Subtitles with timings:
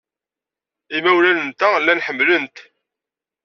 [0.97, 2.57] Imawlan-nteɣ llan ḥemmlen-t.